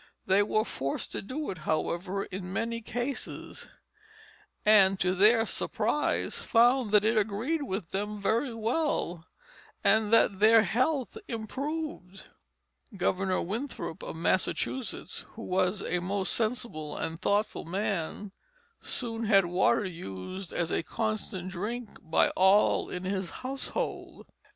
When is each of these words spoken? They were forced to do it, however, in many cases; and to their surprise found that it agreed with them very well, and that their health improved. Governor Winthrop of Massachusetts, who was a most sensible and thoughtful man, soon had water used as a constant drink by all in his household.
They 0.25 0.41
were 0.41 0.65
forced 0.65 1.11
to 1.11 1.21
do 1.21 1.51
it, 1.51 1.59
however, 1.59 2.23
in 2.23 2.51
many 2.51 2.81
cases; 2.81 3.67
and 4.65 4.99
to 4.99 5.13
their 5.13 5.45
surprise 5.45 6.39
found 6.39 6.89
that 6.89 7.05
it 7.05 7.19
agreed 7.19 7.61
with 7.61 7.91
them 7.91 8.19
very 8.19 8.51
well, 8.51 9.27
and 9.83 10.11
that 10.11 10.39
their 10.39 10.63
health 10.63 11.19
improved. 11.27 12.29
Governor 12.97 13.43
Winthrop 13.43 14.01
of 14.01 14.15
Massachusetts, 14.15 15.23
who 15.33 15.43
was 15.43 15.83
a 15.83 15.99
most 15.99 16.33
sensible 16.33 16.97
and 16.97 17.21
thoughtful 17.21 17.65
man, 17.65 18.31
soon 18.81 19.25
had 19.25 19.45
water 19.45 19.85
used 19.85 20.51
as 20.51 20.71
a 20.71 20.81
constant 20.81 21.51
drink 21.51 21.91
by 22.01 22.29
all 22.31 22.89
in 22.89 23.03
his 23.03 23.29
household. 23.29 24.25